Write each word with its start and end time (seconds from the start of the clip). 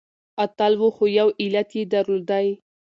اتل 0.43 0.73
و 0.79 0.83
خو 0.95 1.05
يو 1.19 1.27
علت 1.41 1.69
يې 1.77 1.83
درلودی. 1.93 2.47